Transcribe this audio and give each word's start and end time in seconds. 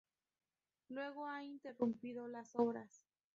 Luego 0.89 1.27
han 1.27 1.43
interrumpido 1.43 2.27
las 2.27 2.55
obras. 2.55 3.03